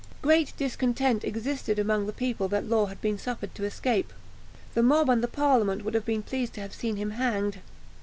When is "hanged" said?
7.11-7.59